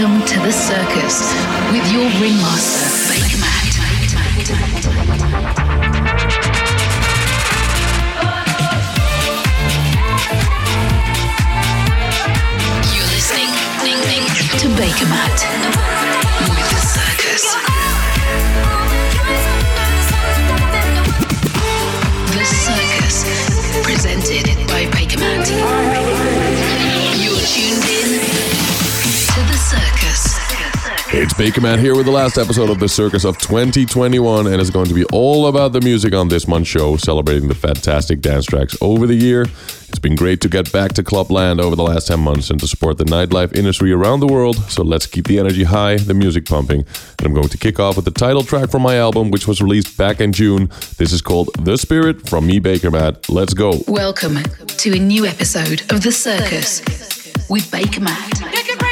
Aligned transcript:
Welcome 0.00 0.26
to 0.28 0.40
the 0.40 0.50
circus 0.50 1.34
with 1.72 1.92
your 1.92 2.08
ringmaster, 2.22 2.88
Baker 3.12 3.36
Matt. 3.36 3.76
You're 12.94 13.10
listening 13.12 13.52
to 14.56 14.68
Baker 14.78 15.08
Matt 15.10 15.38
with 16.48 16.68
the 16.70 16.80
circus. 16.80 17.44
The 22.32 22.44
circus, 22.46 23.16
presented 23.84 24.66
by 24.66 24.88
Baker 24.92 25.18
Matt. 25.20 26.19
It's 31.12 31.34
Baker 31.34 31.60
Man 31.60 31.80
here 31.80 31.96
with 31.96 32.06
the 32.06 32.12
last 32.12 32.38
episode 32.38 32.70
of 32.70 32.78
the 32.78 32.88
Circus 32.88 33.24
of 33.24 33.36
2021, 33.38 34.46
and 34.46 34.60
it's 34.60 34.70
going 34.70 34.86
to 34.86 34.94
be 34.94 35.04
all 35.06 35.48
about 35.48 35.72
the 35.72 35.80
music 35.80 36.14
on 36.14 36.28
this 36.28 36.46
month's 36.46 36.68
show, 36.68 36.96
celebrating 36.96 37.48
the 37.48 37.54
fantastic 37.56 38.20
dance 38.20 38.46
tracks 38.46 38.76
over 38.80 39.08
the 39.08 39.16
year. 39.16 39.42
It's 39.88 39.98
been 39.98 40.14
great 40.14 40.40
to 40.42 40.48
get 40.48 40.70
back 40.70 40.92
to 40.92 41.02
Clubland 41.02 41.60
over 41.60 41.74
the 41.74 41.82
last 41.82 42.06
10 42.06 42.20
months 42.20 42.48
and 42.48 42.60
to 42.60 42.68
support 42.68 42.96
the 42.96 43.06
nightlife 43.06 43.52
industry 43.56 43.90
around 43.90 44.20
the 44.20 44.28
world. 44.28 44.54
So 44.70 44.84
let's 44.84 45.04
keep 45.06 45.26
the 45.26 45.40
energy 45.40 45.64
high, 45.64 45.96
the 45.96 46.14
music 46.14 46.46
pumping. 46.46 46.84
And 47.18 47.26
I'm 47.26 47.34
going 47.34 47.48
to 47.48 47.58
kick 47.58 47.80
off 47.80 47.96
with 47.96 48.04
the 48.04 48.12
title 48.12 48.44
track 48.44 48.70
from 48.70 48.82
my 48.82 48.96
album, 48.96 49.32
which 49.32 49.48
was 49.48 49.60
released 49.60 49.98
back 49.98 50.20
in 50.20 50.32
June. 50.32 50.70
This 50.96 51.12
is 51.12 51.20
called 51.22 51.50
The 51.58 51.76
Spirit 51.76 52.28
from 52.28 52.46
me, 52.46 52.60
Baker 52.60 52.92
Matt. 52.92 53.28
Let's 53.28 53.52
go. 53.52 53.82
Welcome 53.88 54.44
to 54.44 54.92
a 54.92 54.98
new 55.00 55.26
episode 55.26 55.80
of 55.90 56.04
The 56.04 56.12
Circus 56.12 56.82
with 57.48 57.68
Baker 57.72 58.00
Matt. 58.00 58.89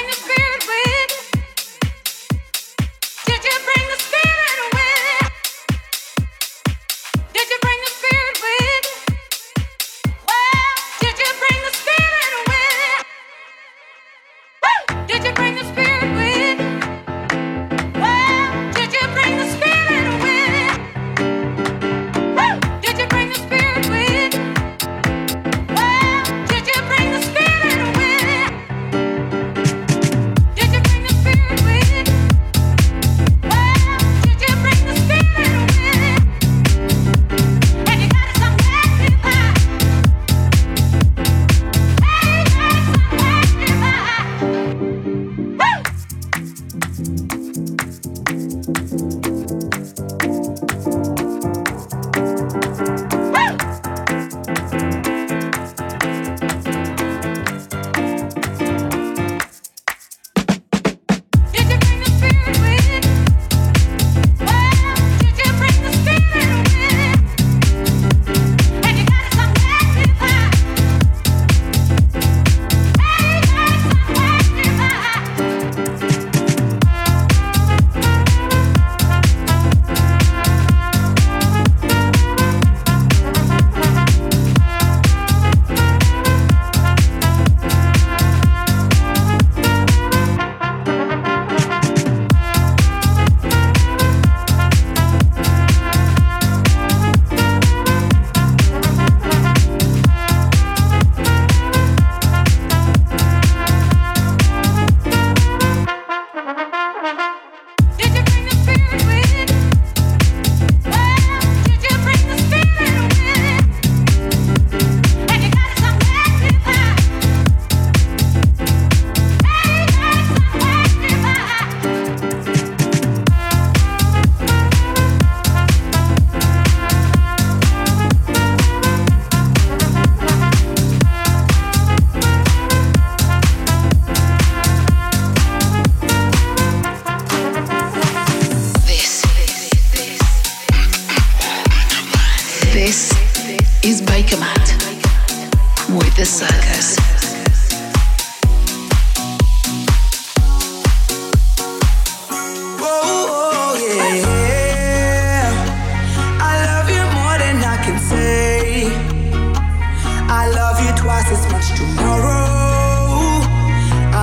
Tomorrow. 161.79 163.47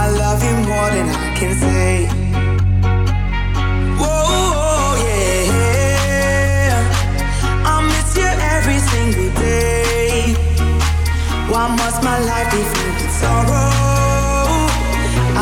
I 0.02 0.10
love 0.22 0.44
you 0.44 0.56
more 0.68 0.90
than 0.96 1.08
I 1.08 1.28
can 1.40 1.54
say. 1.56 2.10
Yeah. 5.46 6.74
I 7.72 7.76
miss 7.92 8.10
you 8.20 8.30
every 8.56 8.80
single 8.92 9.30
day. 9.40 10.36
Why 11.52 11.64
must 11.80 12.00
my 12.04 12.20
life 12.32 12.50
be 12.52 12.62
sorrow? 13.22 13.72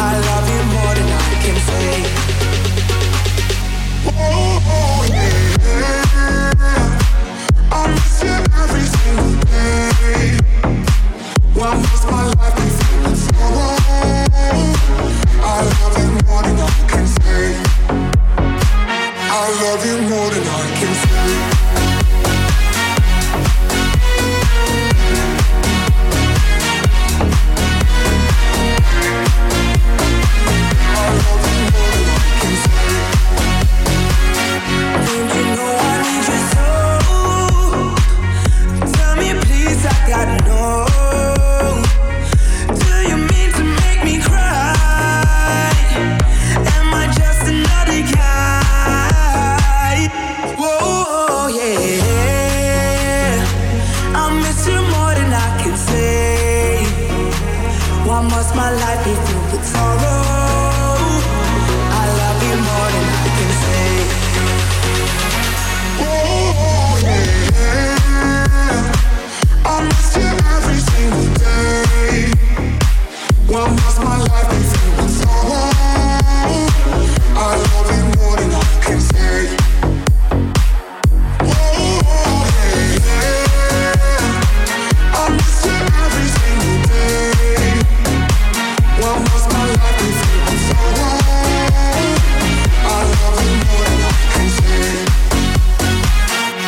I 0.05 0.11
love 0.29 0.47
you 0.53 0.61
more 0.75 0.93
than 0.97 1.09
I 1.25 1.33
can 1.43 1.57
say. 1.69 1.91
Yeah. 5.65 6.01
I 7.71 7.81
miss 7.95 8.17
you 8.23 8.37
every 8.61 8.85
single 8.95 9.33
day. 9.49 10.42
I 11.65 11.75
lost 11.77 12.05
my 12.11 12.25
life 12.25 12.55
before 12.55 13.39
I 15.41 15.63
love 15.63 15.97
you 15.97 16.09
more 16.27 16.43
than 16.43 16.59
I 16.59 16.69
can 16.89 17.07
say 17.07 17.55
I 19.31 19.47
love 19.63 19.85
you 19.85 19.97
more 20.09 20.29
than 20.29 20.43
I 20.45 20.75
can 20.77 20.93
say. 21.47 21.52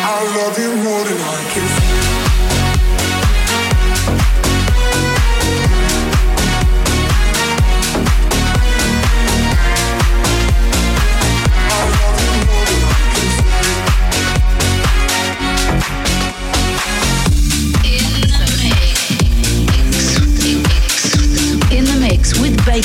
I 0.08 0.24
love 0.38 0.58
you 0.60 0.72
more 0.84 1.04
than 1.04 1.20
I 1.22 1.52
can. 1.54 1.65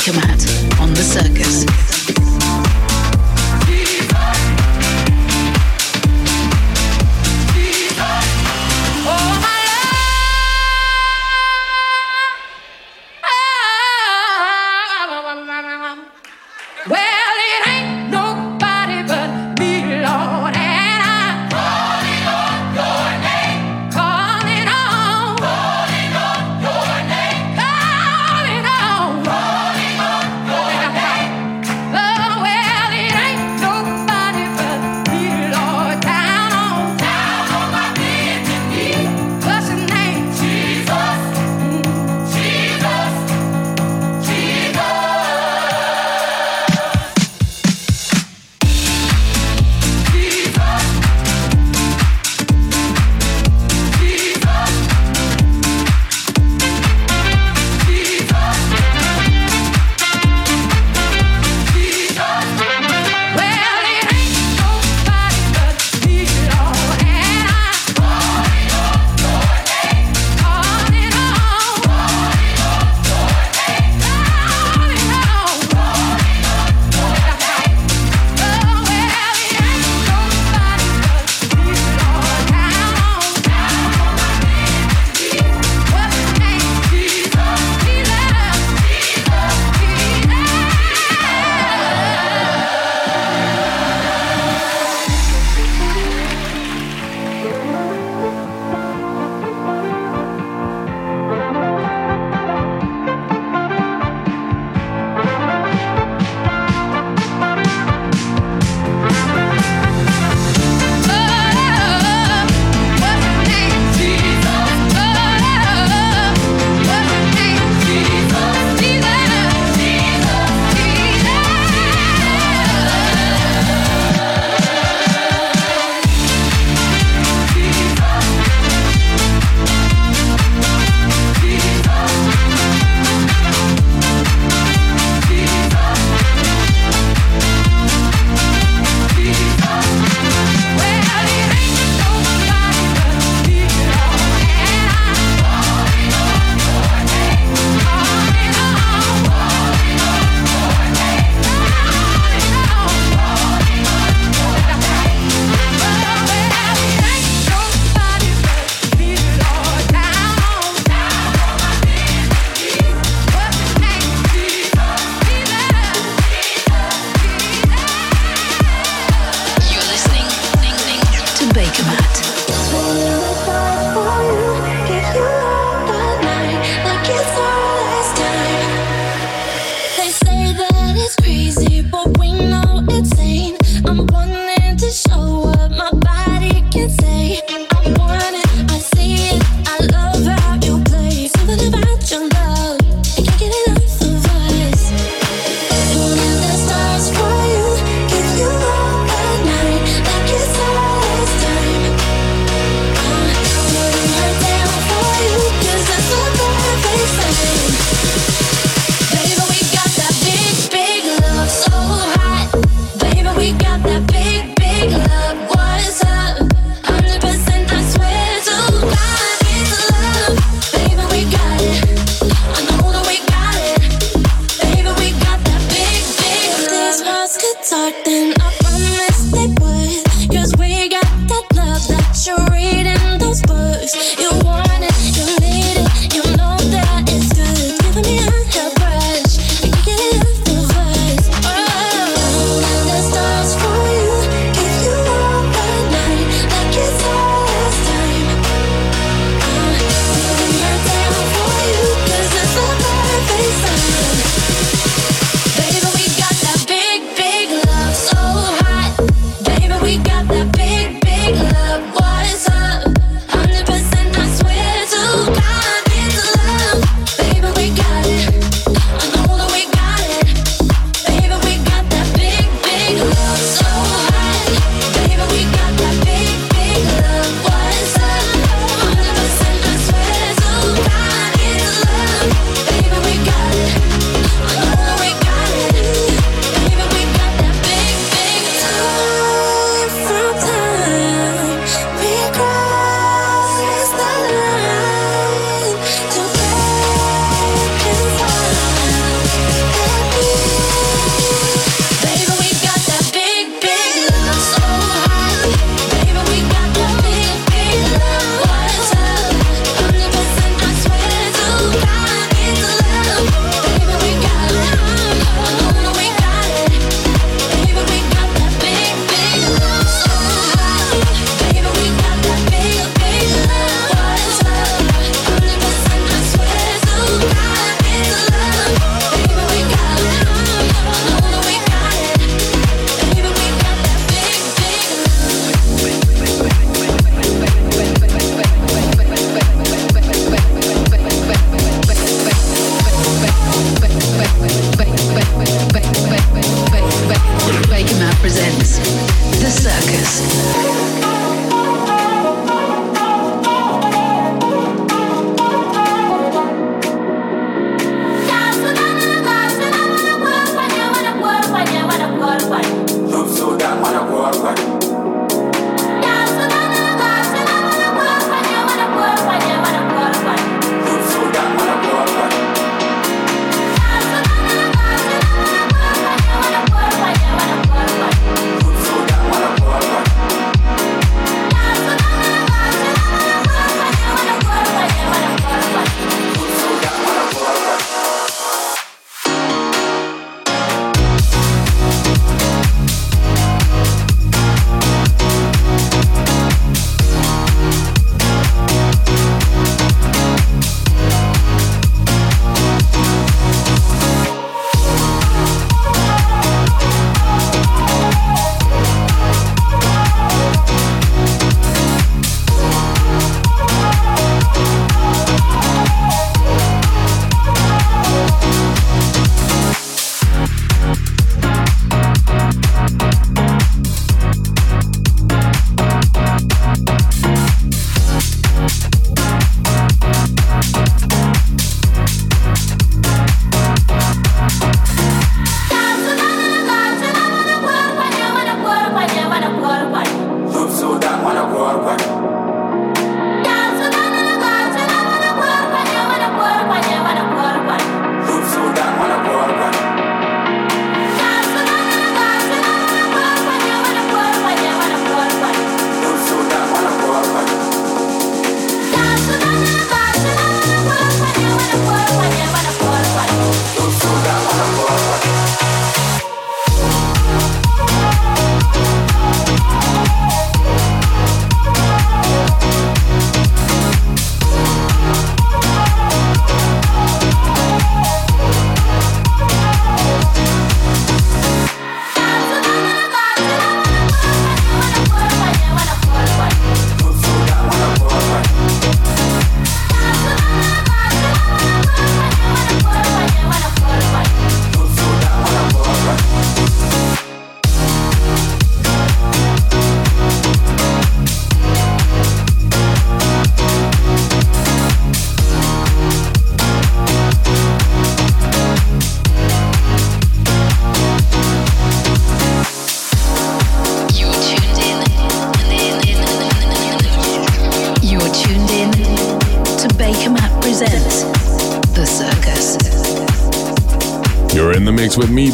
Baker 0.03 0.17
Mat 0.17 0.79
on 0.79 0.95
the 0.95 1.03
circus. 1.03 1.90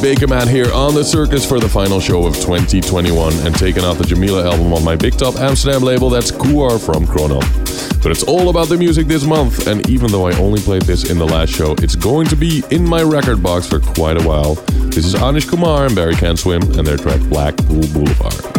Baker 0.08 0.28
Man, 0.28 0.48
here 0.48 0.72
on 0.72 0.96
the 0.96 1.04
circus 1.04 1.46
for 1.46 1.60
the 1.60 1.68
final 1.68 2.00
show 2.00 2.26
of 2.26 2.34
2021 2.36 3.34
and 3.46 3.54
taking 3.54 3.84
out 3.84 3.98
the 3.98 4.06
Jamila 4.06 4.50
album 4.50 4.72
on 4.72 4.82
my 4.82 4.96
Big 4.96 5.18
Top 5.18 5.36
Amsterdam 5.36 5.82
label. 5.82 6.10
That's 6.10 6.32
Kuar 6.32 6.80
from 6.80 7.06
Chrono. 7.06 7.40
But 8.02 8.12
it's 8.12 8.24
all 8.24 8.48
about 8.48 8.70
the 8.70 8.78
music 8.78 9.08
this 9.08 9.26
month, 9.26 9.68
and 9.68 9.86
even 9.90 10.10
though 10.10 10.26
I 10.26 10.38
only 10.38 10.62
played 10.62 10.84
this 10.84 11.12
in 11.12 11.18
the 11.18 11.26
last 11.26 11.50
show, 11.50 11.74
it's 11.80 11.98
going 11.98 12.26
to 12.28 12.38
be 12.38 12.64
in 12.72 12.88
my 12.88 13.04
record 13.04 13.44
box 13.44 13.68
for 13.68 13.82
quite 13.82 14.16
a 14.16 14.26
while. 14.26 14.56
This 14.96 15.04
is 15.04 15.14
Anish 15.14 15.50
Kumar 15.50 15.88
and 15.88 15.94
Barry 15.94 16.16
Can't 16.16 16.40
Swim 16.40 16.62
and 16.62 16.88
their 16.88 16.96
track 16.96 17.20
Blackpool 17.24 17.86
Boulevard. 17.88 18.57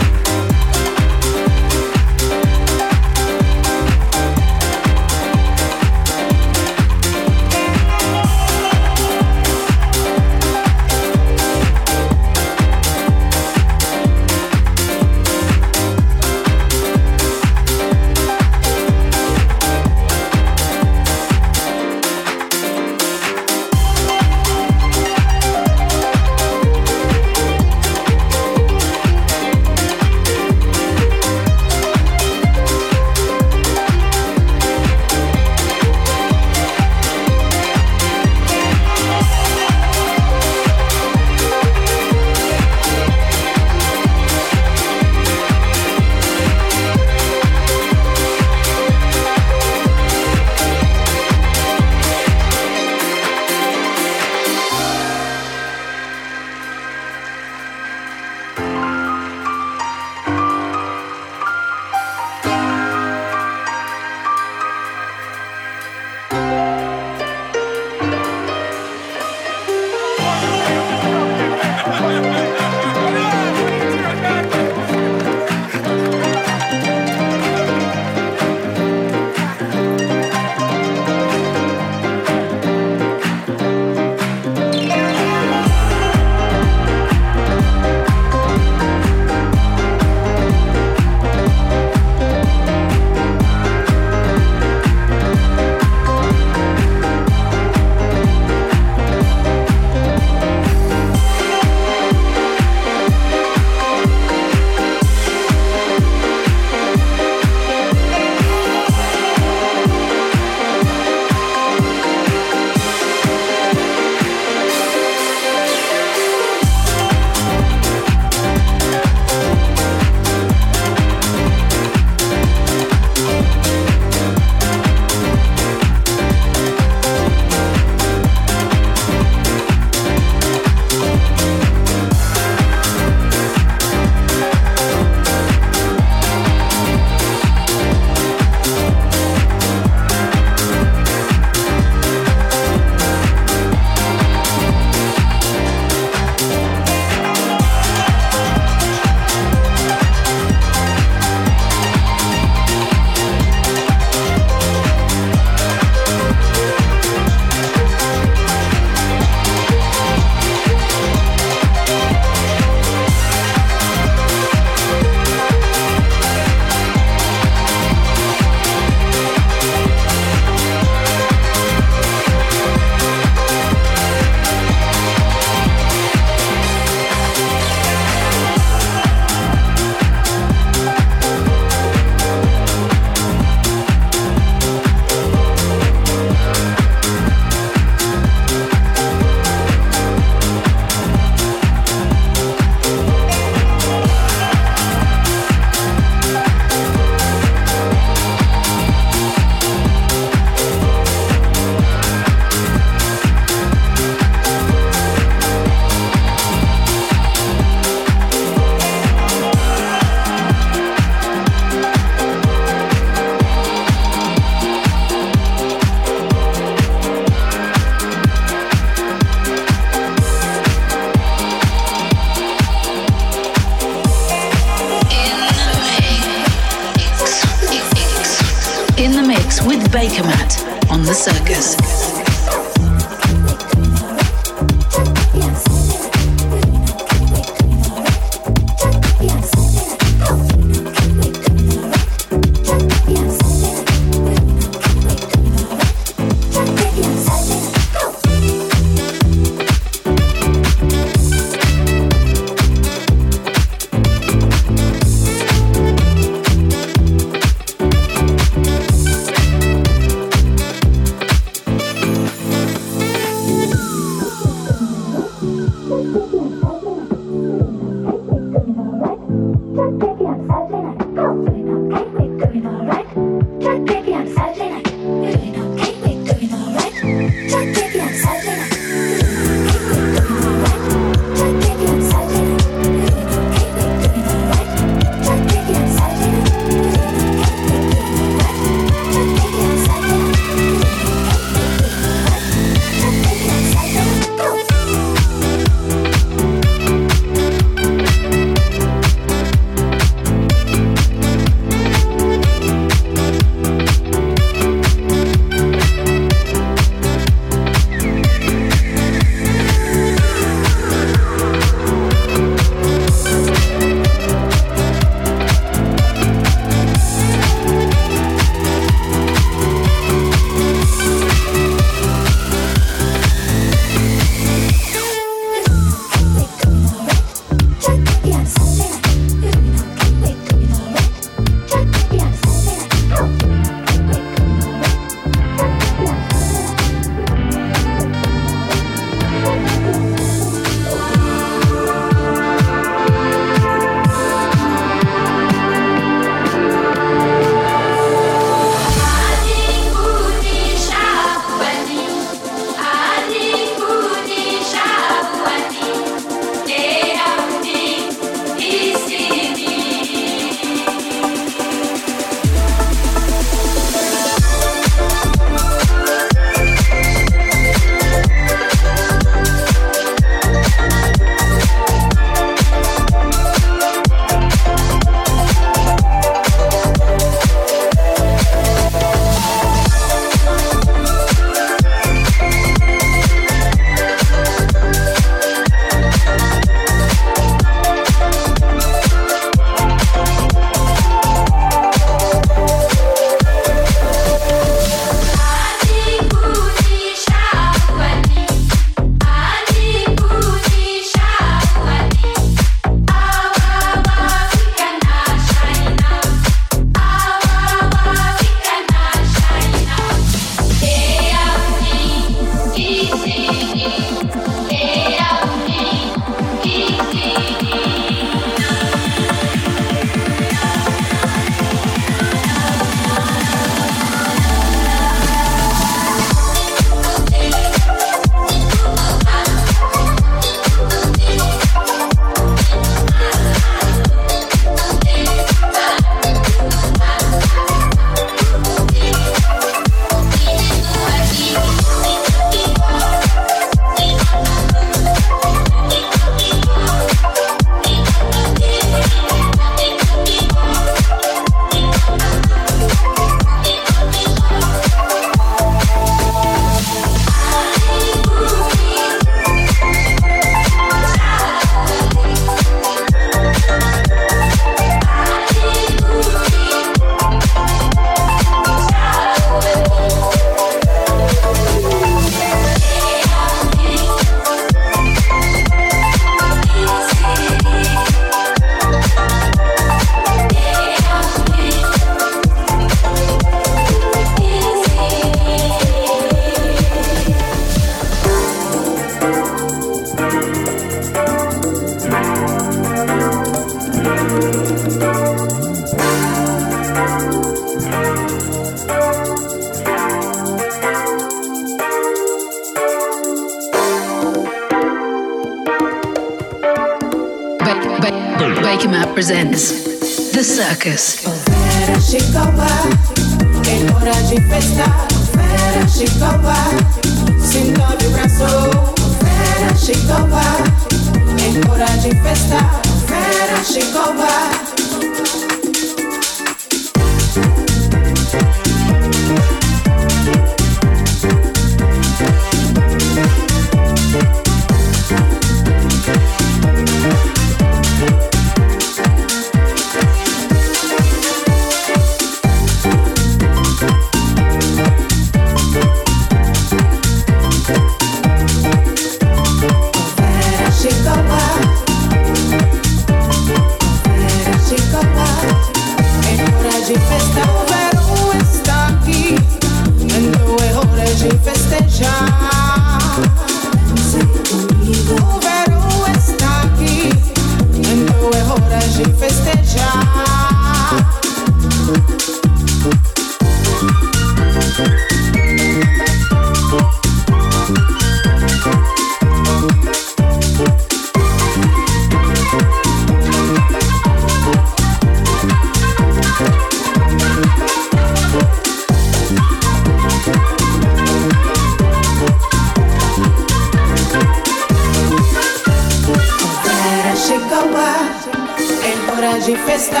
de 599.44 599.56
festa, 599.56 600.00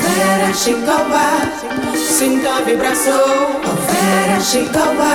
Vera 0.00 0.54
Chicoba. 0.54 1.26
Sinta 1.96 2.58
a 2.58 2.60
vibração, 2.60 3.60
Vera 3.88 4.40
Chicoba. 4.40 5.14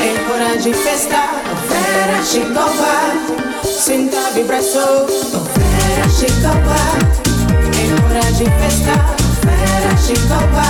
É 0.00 0.16
hora 0.30 0.56
de 0.56 0.72
festa, 0.72 1.28
Vera 1.68 2.22
Chicoba. 2.24 3.12
Sinta 3.62 4.16
a 4.16 4.30
vibração, 4.30 5.06
Vera 5.06 6.08
Chicoba. 6.08 6.80
É 7.76 7.84
hora 8.06 8.32
de 8.32 8.44
festa, 8.44 8.94
Vera 9.44 9.94
Chicoba. 9.98 10.66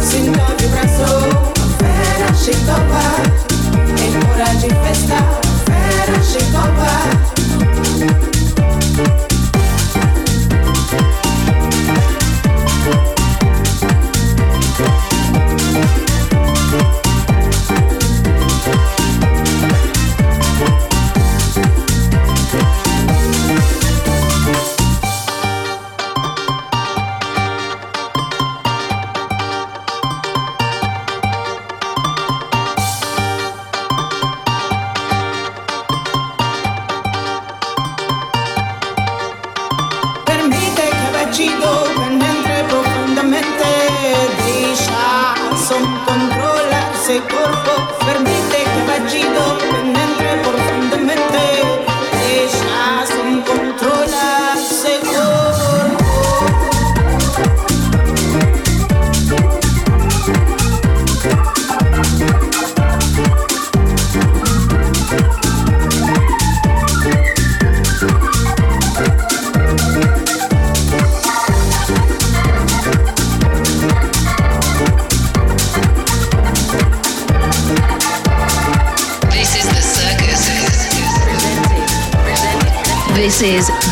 Sinta 0.00 0.42
a 0.42 0.54
vibração, 0.60 1.18
Vera 1.78 2.34
Chicoba. 2.34 3.04
É 3.94 4.08
hora 4.26 4.50
de 4.56 4.70
festa, 4.82 5.18
Vera 5.68 6.18
Chicoba. 6.24 6.92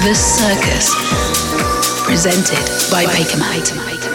The 0.07 0.14
circus. 0.14 0.95
Presented 2.05 2.62
by 2.92 3.07
Baker 3.07 3.38
Galois, 3.38 4.06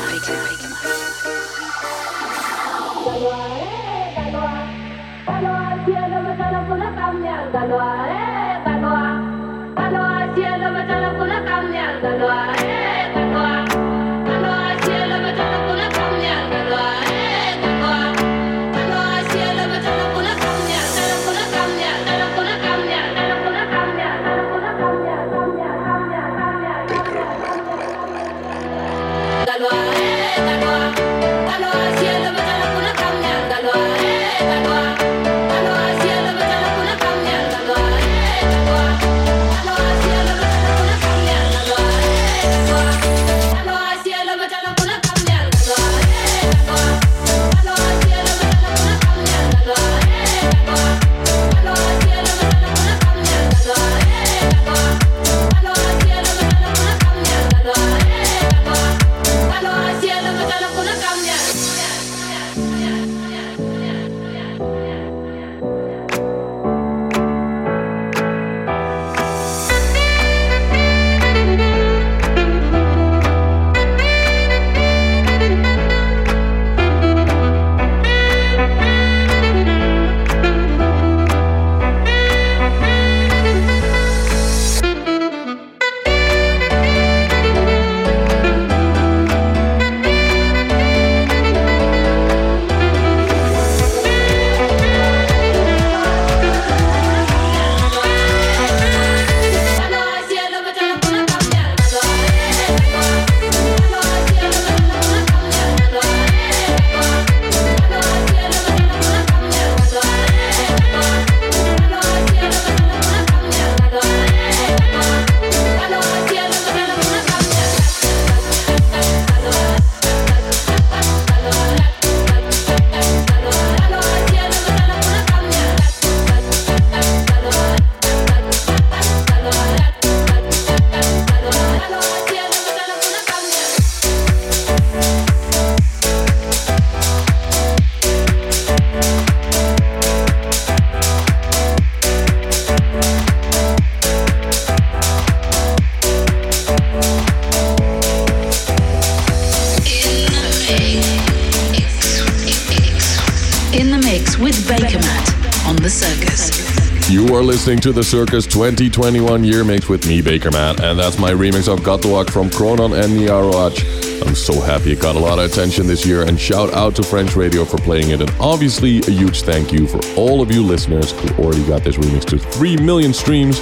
listening 157.61 157.79
to 157.79 157.91
the 157.91 158.03
Circus 158.03 158.47
2021 158.47 159.43
year 159.43 159.63
mix 159.63 159.87
with 159.87 160.07
me, 160.07 160.19
Baker 160.19 160.49
Matt, 160.49 160.81
and 160.81 160.97
that's 160.97 161.19
my 161.19 161.29
remix 161.29 161.71
of 161.71 161.85
Walk 162.09 162.31
from 162.31 162.49
Cronon 162.49 162.93
and 162.93 163.13
Niaroach. 163.13 164.25
I'm 164.25 164.33
so 164.33 164.59
happy 164.59 164.93
it 164.93 164.99
got 164.99 165.15
a 165.15 165.19
lot 165.19 165.37
of 165.37 165.45
attention 165.45 165.85
this 165.85 166.03
year, 166.03 166.23
and 166.23 166.39
shout 166.39 166.73
out 166.73 166.95
to 166.95 167.03
French 167.03 167.35
Radio 167.35 167.63
for 167.63 167.77
playing 167.77 168.09
it, 168.09 168.19
and 168.19 168.31
obviously 168.39 168.97
a 169.01 169.11
huge 169.11 169.43
thank 169.43 169.71
you 169.71 169.85
for 169.85 169.99
all 170.15 170.41
of 170.41 170.51
you 170.51 170.63
listeners 170.63 171.11
who 171.11 171.43
already 171.43 171.63
got 171.67 171.83
this 171.83 171.97
remix 171.97 172.25
to 172.29 172.39
3 172.39 172.77
million 172.77 173.13
streams. 173.13 173.59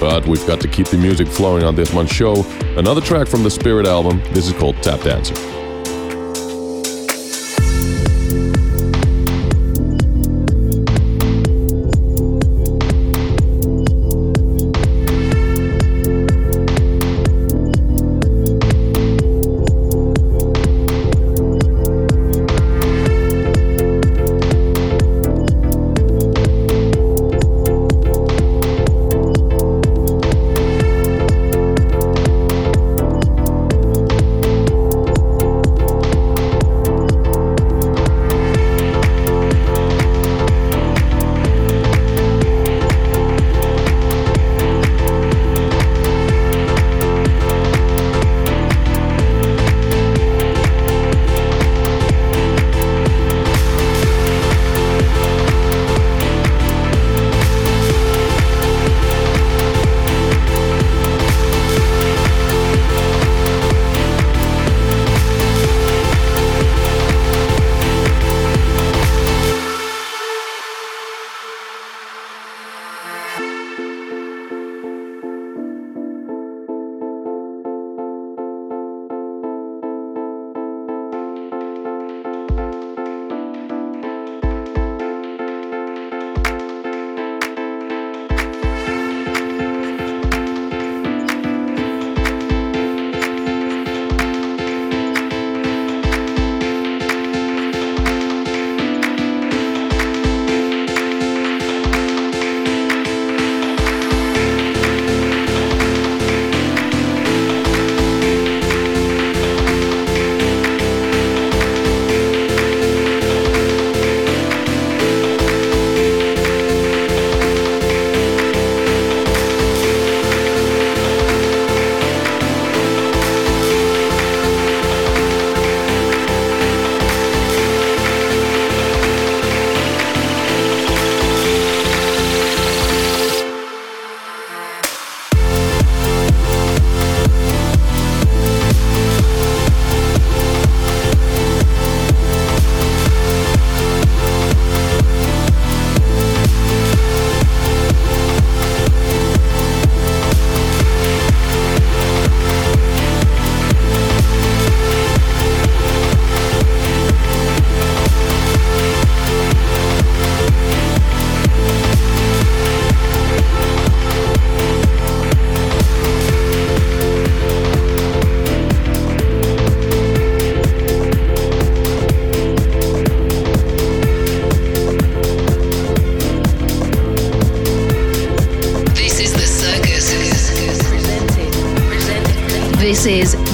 But 0.00 0.26
we've 0.26 0.46
got 0.46 0.62
to 0.62 0.68
keep 0.68 0.86
the 0.86 0.96
music 0.96 1.28
flowing 1.28 1.64
on 1.64 1.74
this 1.74 1.92
month's 1.92 2.14
show. 2.14 2.46
Another 2.78 3.02
track 3.02 3.28
from 3.28 3.42
the 3.42 3.50
Spirit 3.50 3.86
album. 3.86 4.22
This 4.32 4.46
is 4.46 4.54
called 4.54 4.82
Tap 4.82 5.02
Dancer. 5.02 5.63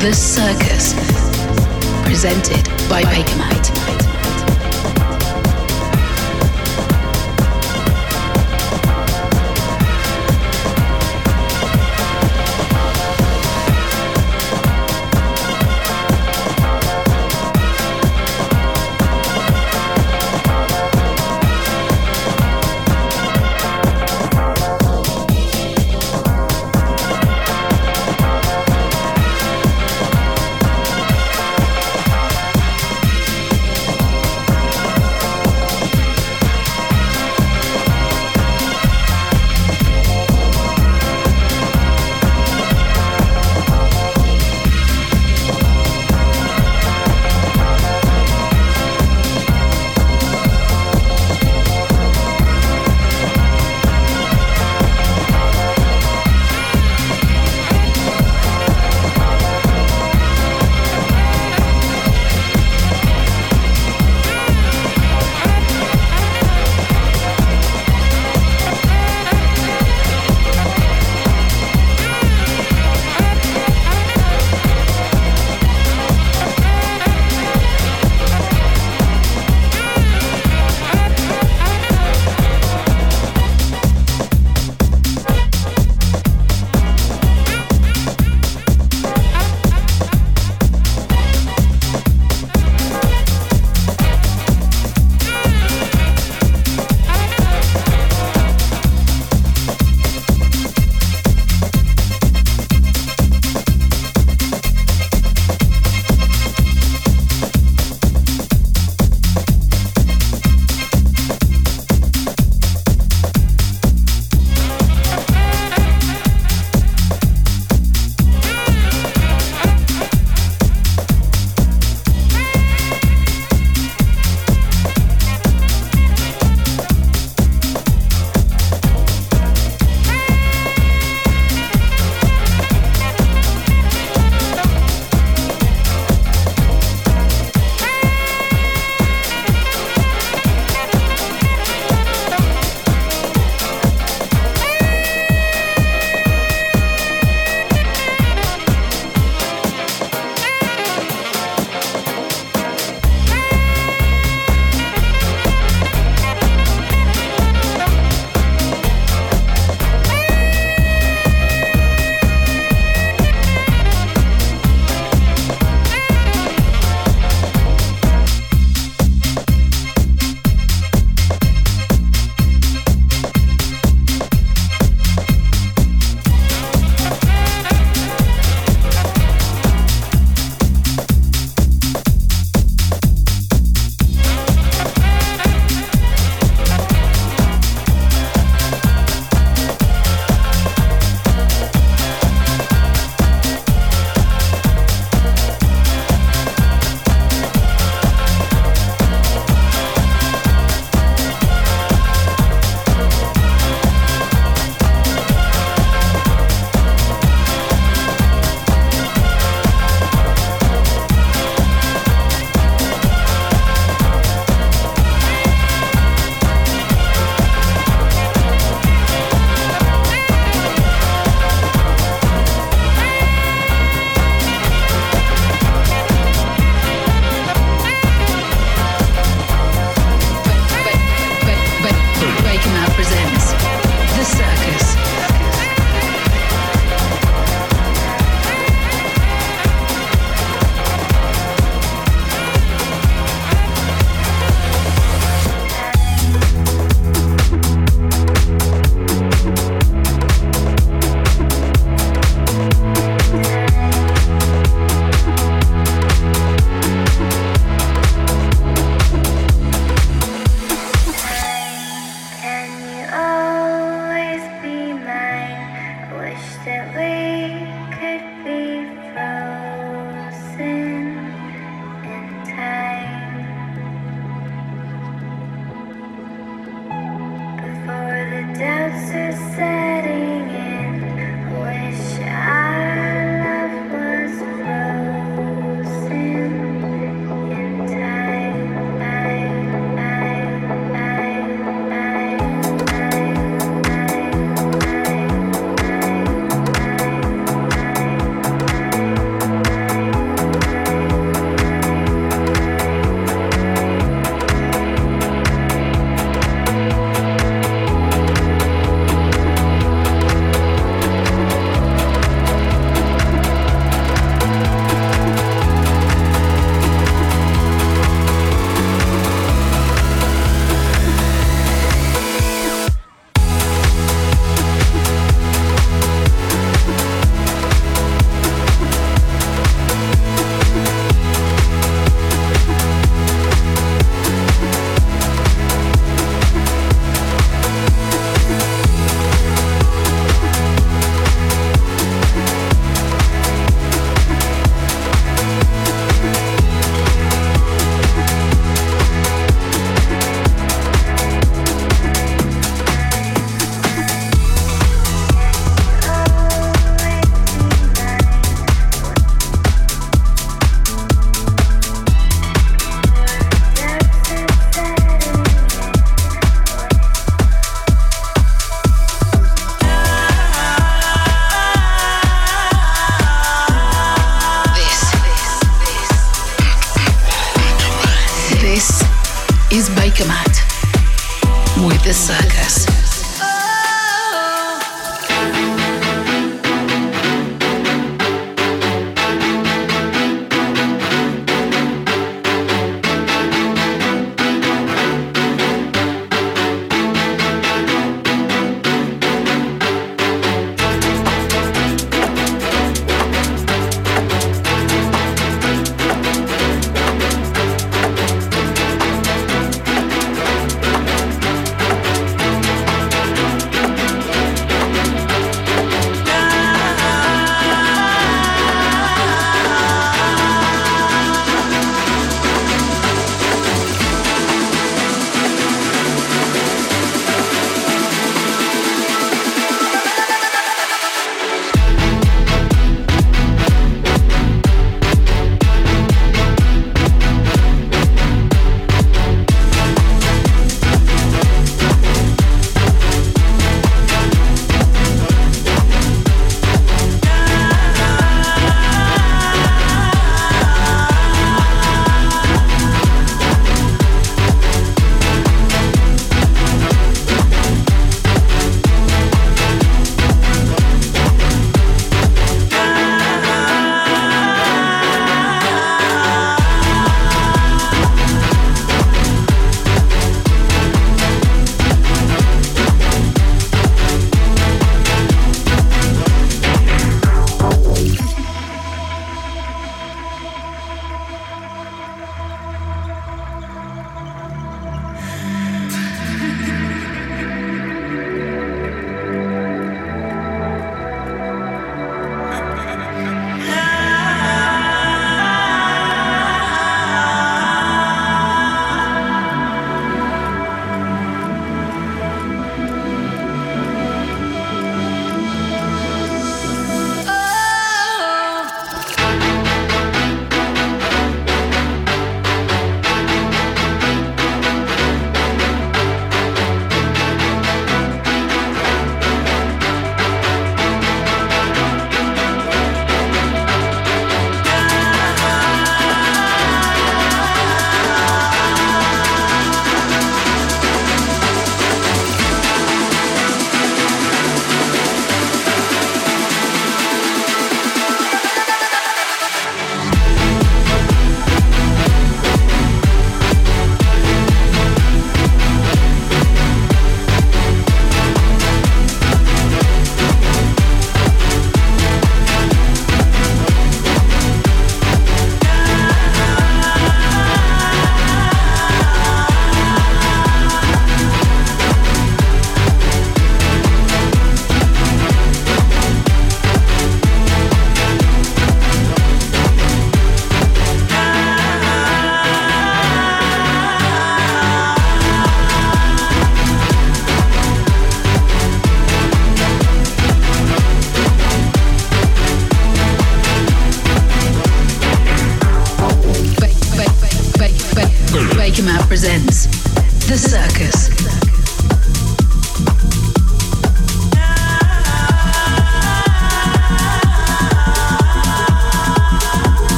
The 0.00 0.12
circus. 0.12 0.94
Presented 2.04 2.64
by 2.88 3.02
Baker 3.04 3.75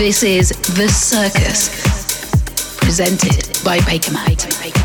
This 0.00 0.22
is 0.22 0.48
the 0.48 0.88
circus. 0.88 1.68
Presented 2.78 3.62
by 3.62 3.84
Baker 3.84 4.12
Matt. 4.12 4.79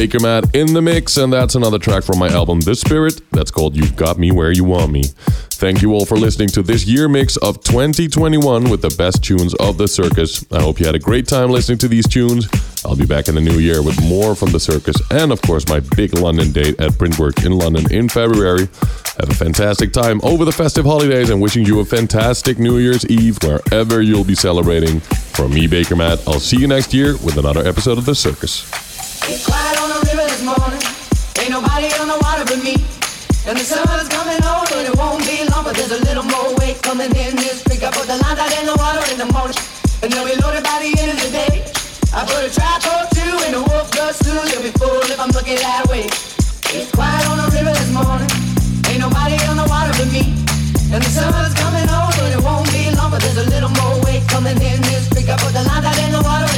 Baker 0.00 0.18
Matt 0.18 0.56
in 0.56 0.72
the 0.72 0.80
mix, 0.80 1.18
and 1.18 1.30
that's 1.30 1.56
another 1.56 1.78
track 1.78 2.04
from 2.04 2.18
my 2.18 2.28
album 2.28 2.60
The 2.60 2.74
Spirit 2.74 3.20
that's 3.32 3.50
called 3.50 3.76
You've 3.76 3.96
Got 3.96 4.18
Me 4.18 4.30
Where 4.30 4.50
You 4.50 4.64
Want 4.64 4.90
Me. 4.90 5.02
Thank 5.02 5.82
you 5.82 5.92
all 5.92 6.06
for 6.06 6.16
listening 6.16 6.48
to 6.50 6.62
this 6.62 6.86
year 6.86 7.06
mix 7.06 7.36
of 7.36 7.62
2021 7.62 8.70
with 8.70 8.80
the 8.80 8.94
best 8.96 9.22
tunes 9.22 9.52
of 9.56 9.76
the 9.76 9.86
circus. 9.86 10.42
I 10.50 10.62
hope 10.62 10.80
you 10.80 10.86
had 10.86 10.94
a 10.94 10.98
great 10.98 11.28
time 11.28 11.50
listening 11.50 11.76
to 11.80 11.88
these 11.88 12.08
tunes. 12.08 12.48
I'll 12.82 12.96
be 12.96 13.04
back 13.04 13.28
in 13.28 13.34
the 13.34 13.42
new 13.42 13.58
year 13.58 13.82
with 13.82 14.02
more 14.02 14.34
from 14.34 14.52
the 14.52 14.58
circus 14.58 14.96
and, 15.10 15.32
of 15.32 15.42
course, 15.42 15.68
my 15.68 15.80
big 15.80 16.18
London 16.18 16.50
date 16.50 16.80
at 16.80 16.96
Printwork 16.96 17.44
in 17.44 17.52
London 17.52 17.92
in 17.92 18.08
February. 18.08 18.70
Have 19.18 19.28
a 19.28 19.34
fantastic 19.34 19.92
time 19.92 20.18
over 20.22 20.46
the 20.46 20.52
festive 20.52 20.86
holidays 20.86 21.28
and 21.28 21.42
wishing 21.42 21.66
you 21.66 21.80
a 21.80 21.84
fantastic 21.84 22.58
New 22.58 22.78
Year's 22.78 23.04
Eve 23.10 23.36
wherever 23.42 24.00
you'll 24.00 24.24
be 24.24 24.34
celebrating. 24.34 25.00
From 25.00 25.52
me, 25.52 25.66
Baker 25.66 25.94
Matt, 25.94 26.26
I'll 26.26 26.40
see 26.40 26.56
you 26.56 26.68
next 26.68 26.94
year 26.94 27.18
with 27.18 27.36
another 27.36 27.68
episode 27.68 27.98
of 27.98 28.06
The 28.06 28.14
Circus. 28.14 28.64
And 33.50 33.58
the 33.58 33.66
summer's 33.66 34.06
coming 34.06 34.38
on, 34.46 34.62
and 34.78 34.86
it 34.86 34.94
won't 34.94 35.26
be 35.26 35.42
long, 35.50 35.66
but 35.66 35.74
there's 35.74 35.90
a 35.90 35.98
little 36.06 36.22
more 36.22 36.54
weight 36.62 36.78
coming 36.86 37.10
in 37.10 37.34
this 37.34 37.66
creek. 37.66 37.82
I 37.82 37.90
put 37.90 38.06
the 38.06 38.14
lines 38.22 38.38
out 38.38 38.54
in 38.54 38.62
the 38.62 38.78
water 38.78 39.02
in 39.10 39.18
the 39.18 39.26
morning, 39.34 39.58
and 40.06 40.06
they'll 40.06 40.22
be 40.22 40.38
loaded 40.38 40.62
by 40.62 40.78
the 40.78 40.94
end 40.94 41.10
of 41.10 41.18
the 41.18 41.34
day. 41.34 41.66
I 42.14 42.22
put 42.30 42.46
a 42.46 42.50
trap 42.54 42.78
or 42.86 43.10
two 43.10 43.34
in 43.50 43.58
the 43.58 43.62
wolf 43.66 43.90
bus 43.90 44.22
too. 44.22 44.38
They'll 44.54 44.62
be 44.62 44.70
full 44.78 45.02
if 45.02 45.18
I'm 45.18 45.34
looking 45.34 45.58
that 45.58 45.82
way. 45.90 46.06
It's 46.70 46.94
quiet 46.94 47.26
on 47.26 47.42
the 47.42 47.50
river 47.50 47.74
this 47.74 47.90
morning. 47.90 48.30
Ain't 48.86 49.02
nobody 49.02 49.34
on 49.50 49.58
the 49.58 49.66
water 49.66 49.98
but 49.98 50.14
me. 50.14 50.30
And 50.94 51.02
the 51.02 51.10
summer's 51.10 51.50
coming 51.58 51.90
on, 51.90 52.14
and 52.22 52.30
it 52.30 52.42
won't 52.46 52.70
be 52.70 52.86
long, 52.94 53.10
but 53.10 53.18
there's 53.18 53.42
a 53.42 53.50
little 53.50 53.74
more 53.82 53.98
weight 54.06 54.22
coming 54.30 54.62
in 54.62 54.78
this 54.86 55.10
creek. 55.10 55.26
I 55.26 55.34
put 55.42 55.50
the 55.50 55.66
lines 55.66 55.90
out 55.90 55.98
in 55.98 56.14
the 56.14 56.22
water 56.22 56.49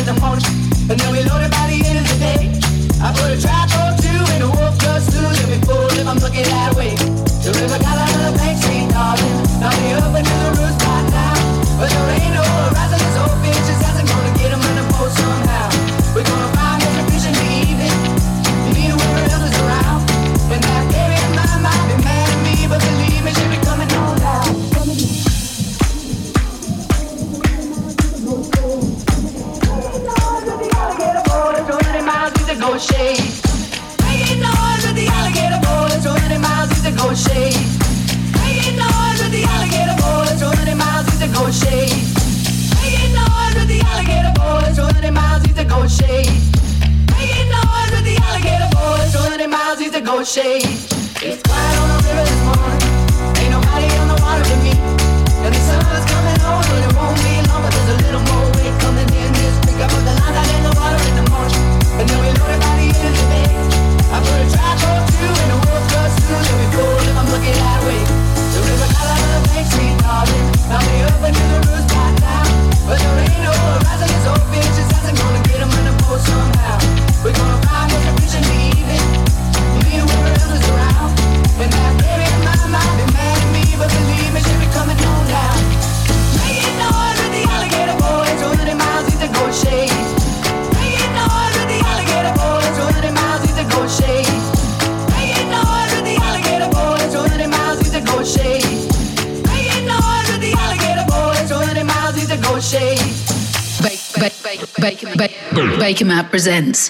Matt 106.05 106.30
presents 106.30 106.88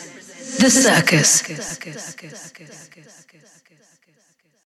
The 0.58 0.70
Circus. 0.70 1.42